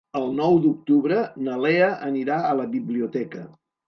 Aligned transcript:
El 0.19 0.23
nou 0.37 0.55
d'octubre 0.61 1.19
na 1.47 1.57
Lea 1.65 1.89
anirà 2.07 2.39
a 2.47 2.55
la 2.61 2.65
biblioteca. 2.73 3.43